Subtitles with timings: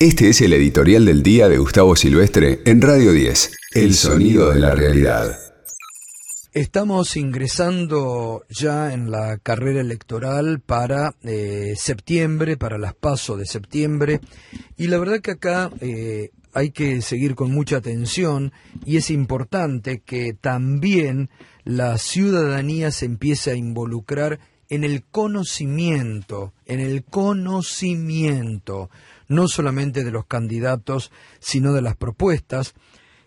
[0.00, 4.60] Este es el editorial del día de Gustavo Silvestre en Radio 10, El sonido de
[4.60, 5.36] la realidad.
[6.52, 14.20] Estamos ingresando ya en la carrera electoral para eh, septiembre, para las pasos de septiembre,
[14.76, 18.52] y la verdad que acá eh, hay que seguir con mucha atención
[18.86, 21.28] y es importante que también
[21.64, 24.38] la ciudadanía se empiece a involucrar
[24.68, 28.90] en el conocimiento, en el conocimiento,
[29.28, 32.74] no solamente de los candidatos, sino de las propuestas.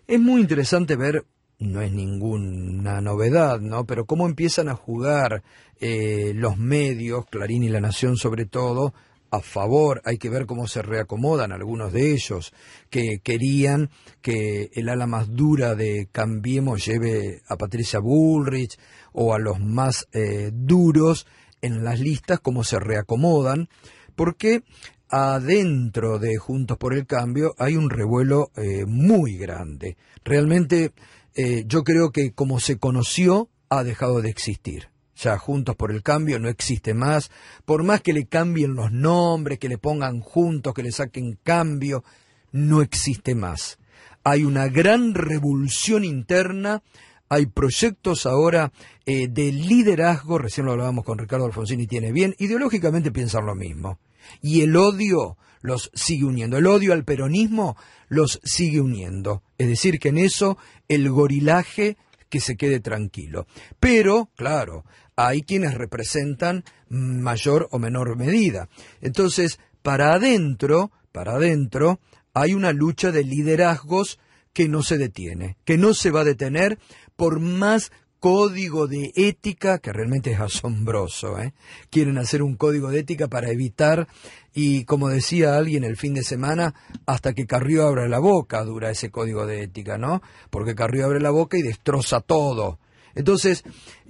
[0.06, 1.24] Es muy interesante ver,
[1.58, 3.86] no es ninguna novedad, ¿no?
[3.86, 5.42] Pero cómo empiezan a jugar
[5.80, 8.92] eh, los medios, Clarín y La Nación sobre todo,
[9.32, 12.52] a favor, hay que ver cómo se reacomodan algunos de ellos,
[12.90, 13.88] que querían
[14.20, 18.78] que el ala más dura de Cambiemos lleve a Patricia Bullrich
[19.12, 21.26] o a los más eh, duros
[21.62, 23.70] en las listas, cómo se reacomodan,
[24.16, 24.64] porque
[25.12, 29.96] adentro de Juntos por el Cambio hay un revuelo eh, muy grande.
[30.24, 30.92] Realmente
[31.34, 36.02] eh, yo creo que como se conoció, ha dejado de existir ya Juntos por el
[36.02, 37.30] Cambio no existe más,
[37.64, 42.02] por más que le cambien los nombres, que le pongan juntos, que le saquen cambio,
[42.50, 43.78] no existe más.
[44.24, 46.82] Hay una gran revolución interna,
[47.28, 48.72] hay proyectos ahora
[49.06, 53.54] eh, de liderazgo, recién lo hablábamos con Ricardo Alfonsín y tiene bien, ideológicamente piensan lo
[53.54, 53.98] mismo.
[54.40, 57.76] Y el odio los sigue uniendo, el odio al peronismo
[58.08, 59.42] los sigue uniendo.
[59.58, 61.96] Es decir, que en eso el gorilaje
[62.28, 63.46] que se quede tranquilo.
[63.78, 64.84] Pero, claro,
[65.16, 68.68] hay quienes representan mayor o menor medida.
[69.00, 72.00] Entonces, para adentro, para adentro,
[72.34, 74.18] hay una lucha de liderazgos
[74.52, 76.78] que no se detiene, que no se va a detener
[77.16, 81.40] por más código de ética, que realmente es asombroso.
[81.40, 81.54] ¿eh?
[81.90, 84.06] Quieren hacer un código de ética para evitar,
[84.54, 86.72] y como decía alguien el fin de semana,
[87.04, 90.22] hasta que Carrió abra la boca dura ese código de ética, ¿no?
[90.50, 92.78] Porque Carrió abre la boca y destroza todo.
[93.16, 93.64] Entonces,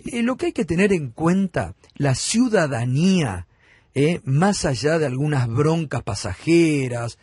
[0.05, 3.47] eh, lo que hay que tener en cuenta, la ciudadanía,
[3.95, 4.21] ¿eh?
[4.25, 7.17] más allá de algunas broncas pasajeras,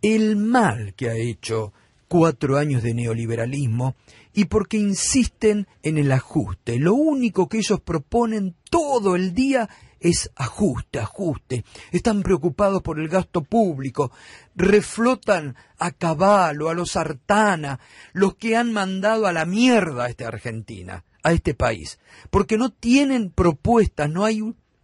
[0.00, 1.72] el mal que ha hecho
[2.08, 3.94] cuatro años de neoliberalismo
[4.32, 6.78] y porque insisten en el ajuste.
[6.78, 9.68] Lo único que ellos proponen todo el día
[10.00, 11.64] es ajuste, ajuste.
[11.92, 14.12] Están preocupados por el gasto público,
[14.54, 17.80] reflotan a Caballo, a los Artana,
[18.12, 21.98] los que han mandado a la mierda a esta Argentina, a este país,
[22.30, 24.40] porque no tienen propuestas, no hay,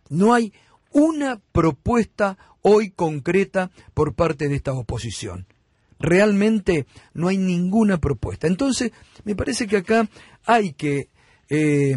[0.08, 0.52] no hay
[0.90, 5.46] una propuesta hoy concreta por parte de esta oposición.
[5.98, 8.46] Realmente no hay ninguna propuesta.
[8.46, 8.92] Entonces,
[9.24, 10.08] me parece que acá
[10.44, 11.08] hay que
[11.48, 11.96] eh,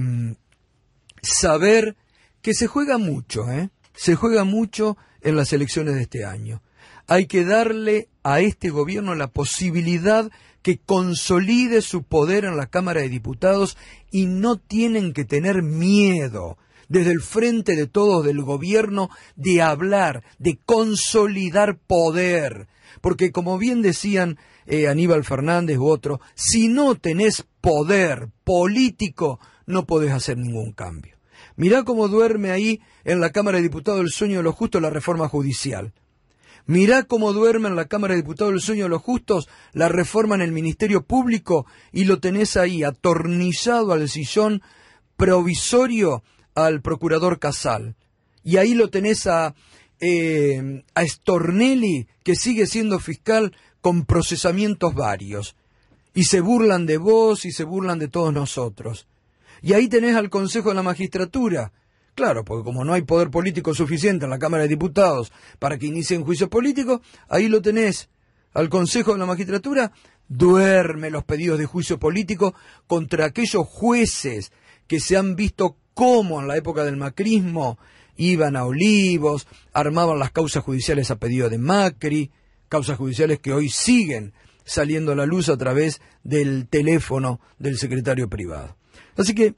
[1.22, 1.96] saber
[2.42, 3.70] que se juega mucho, ¿eh?
[3.94, 6.62] Se juega mucho en las elecciones de este año.
[7.08, 10.30] Hay que darle a este gobierno la posibilidad
[10.62, 13.78] que consolide su poder en la Cámara de Diputados
[14.12, 16.58] y no tienen que tener miedo
[16.90, 22.68] desde el frente de todos del gobierno de hablar, de consolidar poder.
[23.02, 29.86] Porque como bien decían eh, Aníbal Fernández u otro, si no tenés poder político, no
[29.86, 31.18] podés hacer ningún cambio.
[31.56, 34.90] Mirá cómo duerme ahí en la Cámara de Diputados el sueño de los justos la
[34.90, 35.94] reforma judicial.
[36.66, 40.36] Mirá cómo duerme en la Cámara de Diputados el sueño de los justos la reforma
[40.36, 44.62] en el Ministerio Público y lo tenés ahí atornillado al sillón
[45.16, 46.24] provisorio
[46.58, 47.96] al procurador Casal.
[48.44, 49.54] Y ahí lo tenés a,
[50.00, 55.56] eh, a Stornelli, que sigue siendo fiscal con procesamientos varios.
[56.16, 59.08] Y se burlan de vos y se burlan de todos nosotros.
[59.62, 61.72] Y ahí tenés al Consejo de la Magistratura.
[62.16, 65.86] Claro, porque como no hay poder político suficiente en la Cámara de Diputados para que
[65.86, 68.10] inicien juicios políticos, ahí lo tenés.
[68.54, 69.92] Al Consejo de la Magistratura
[70.28, 72.56] duerme los pedidos de juicio político
[72.88, 74.52] contra aquellos jueces
[74.88, 77.80] que se han visto como en la época del macrismo
[78.18, 82.30] iban a Olivos, armaban las causas judiciales a pedido de Macri,
[82.70, 84.32] causas judiciales que hoy siguen
[84.64, 88.78] saliendo a la luz a través del teléfono del secretario privado.
[89.18, 89.56] Así que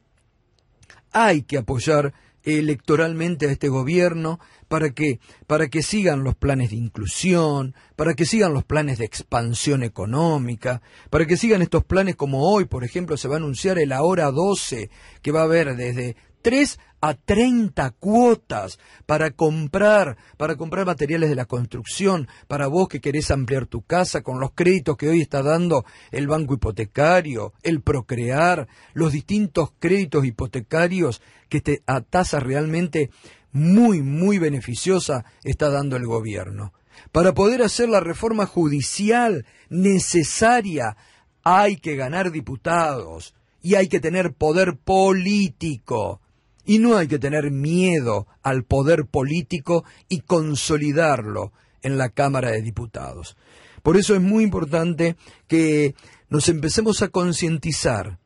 [1.12, 2.14] hay que apoyar
[2.44, 8.26] electoralmente a este gobierno para que para que sigan los planes de inclusión, para que
[8.26, 13.18] sigan los planes de expansión económica, para que sigan estos planes como hoy, por ejemplo,
[13.18, 14.90] se va a anunciar el ahora 12
[15.22, 21.36] que va a haber desde 3 a 30 cuotas para comprar, para comprar materiales de
[21.36, 25.42] la construcción, para vos que querés ampliar tu casa con los créditos que hoy está
[25.42, 33.10] dando el banco hipotecario, el procrear, los distintos créditos hipotecarios que te, a tasa realmente
[33.52, 36.74] muy, muy beneficiosa está dando el gobierno.
[37.12, 40.98] Para poder hacer la reforma judicial necesaria
[41.44, 46.22] hay que ganar diputados y hay que tener poder político.
[46.66, 51.52] Y no hay que tener miedo al poder político y consolidarlo
[51.82, 53.38] en la Cámara de Diputados.
[53.82, 55.16] Por eso es muy importante
[55.48, 55.96] que
[56.30, 58.20] nos empecemos a concientizar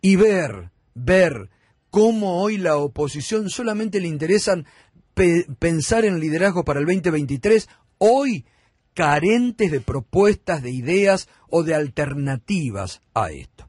[0.00, 1.50] y ver, ver
[1.90, 4.66] cómo hoy la oposición solamente le interesan
[5.58, 7.68] pensar en liderazgo para el 2023,
[7.98, 8.44] hoy
[8.94, 13.64] carentes de propuestas, de ideas o de alternativas a esto.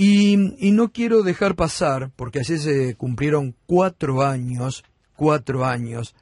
[0.00, 4.84] Y, no quiero dejar pasar, porque así se cumplieron cuatro años,
[5.16, 6.14] cuatro años,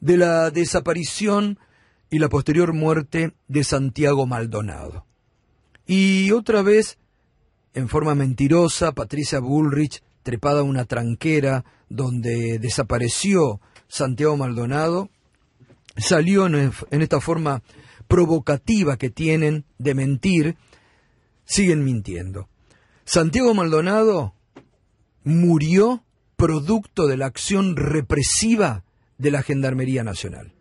[0.00, 1.58] de la desaparición
[2.10, 5.06] y la posterior muerte de Santiago Maldonado.
[5.86, 6.98] Y otra vez,
[7.72, 15.08] en forma mentirosa, Patricia Bullrich, trepada a una tranquera donde desapareció Santiago Maldonado,
[15.96, 17.62] salió en, esta forma
[18.06, 20.56] provocativa que tienen de mentir,
[21.46, 22.50] siguen mintiendo.
[23.04, 24.34] Santiago Maldonado
[25.24, 26.04] murió
[26.36, 28.84] producto de la acción represiva
[29.18, 30.52] de la Gendarmería Nacional.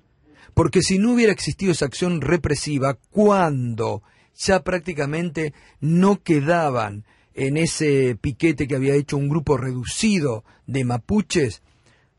[0.54, 4.04] Porque si no hubiera existido esa acción represiva, cuando
[4.36, 11.62] ya prácticamente no quedaban en ese piquete que había hecho un grupo reducido de mapuches,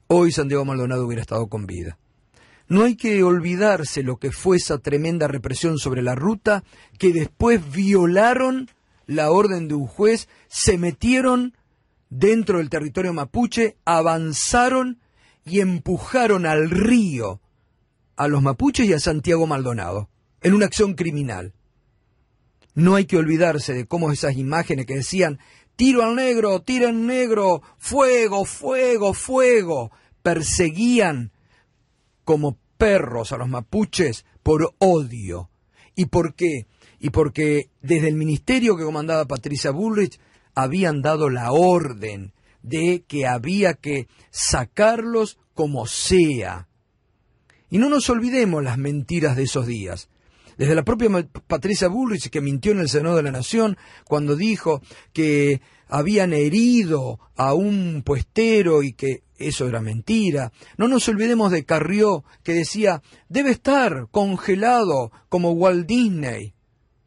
[0.06, 1.98] hoy Santiago Maldonado hubiera estado con vida.
[2.68, 6.64] No hay que olvidarse lo que fue esa tremenda represión sobre la ruta
[6.98, 8.70] que después violaron
[9.06, 11.56] la orden de un juez, se metieron
[12.10, 15.00] dentro del territorio mapuche, avanzaron
[15.44, 17.40] y empujaron al río
[18.16, 20.08] a los mapuches y a Santiago Maldonado
[20.42, 21.54] en una acción criminal.
[22.74, 25.38] No hay que olvidarse de cómo esas imágenes que decían
[25.76, 29.90] tiro al negro, tiro al negro, fuego, fuego, fuego,
[30.22, 31.32] perseguían
[32.24, 35.50] como perros a los mapuches por odio.
[35.94, 36.66] ¿Y por qué?
[37.02, 40.20] Y porque desde el ministerio que comandaba Patricia Bullrich
[40.54, 42.32] habían dado la orden
[42.62, 46.68] de que había que sacarlos como sea.
[47.70, 50.10] Y no nos olvidemos las mentiras de esos días.
[50.56, 51.08] Desde la propia
[51.48, 54.80] Patricia Bullrich, que mintió en el Senado de la Nación cuando dijo
[55.12, 60.52] que habían herido a un puestero y que eso era mentira.
[60.76, 66.54] No nos olvidemos de Carrió, que decía, debe estar congelado como Walt Disney.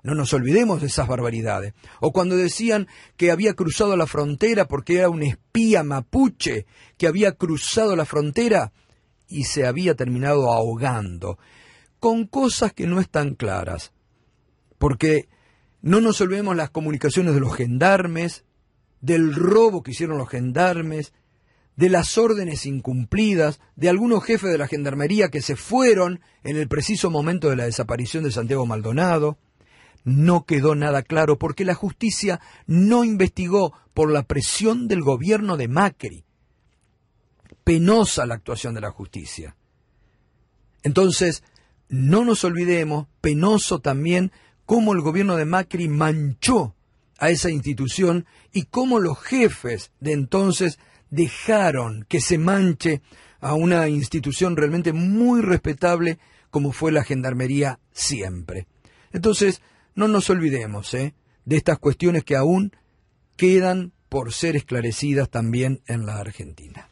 [0.05, 1.73] No nos olvidemos de esas barbaridades.
[1.99, 2.87] O cuando decían
[3.17, 8.71] que había cruzado la frontera porque era un espía mapuche que había cruzado la frontera
[9.27, 11.39] y se había terminado ahogando,
[11.99, 13.93] con cosas que no están claras.
[14.77, 15.27] Porque
[15.81, 18.45] no nos olvidemos las comunicaciones de los gendarmes,
[19.01, 21.13] del robo que hicieron los gendarmes,
[21.77, 26.67] de las órdenes incumplidas, de algunos jefes de la gendarmería que se fueron en el
[26.67, 29.39] preciso momento de la desaparición de Santiago Maldonado
[30.05, 35.67] no quedó nada claro porque la justicia no investigó por la presión del gobierno de
[35.67, 36.23] Macri.
[37.63, 39.57] Penosa la actuación de la justicia.
[40.83, 41.43] Entonces,
[41.89, 44.31] no nos olvidemos, penoso también,
[44.65, 46.75] cómo el gobierno de Macri manchó
[47.17, 50.79] a esa institución y cómo los jefes de entonces
[51.09, 53.01] dejaron que se manche
[53.39, 56.19] a una institución realmente muy respetable
[56.51, 58.67] como fue la Gendarmería siempre.
[59.12, 59.62] Entonces,
[59.95, 61.15] no nos olvidemos ¿eh?
[61.45, 62.71] de estas cuestiones que aún
[63.37, 66.91] quedan por ser esclarecidas también en la Argentina.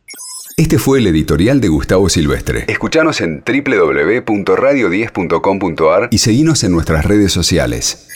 [0.58, 2.66] Este fue el editorial de Gustavo Silvestre.
[2.68, 8.08] Escuchanos en www.radio10.com.ar y seguinos en nuestras redes sociales.